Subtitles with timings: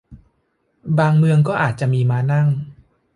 [0.97, 2.47] บางเมืองก็อาจจะมีม้านั่ง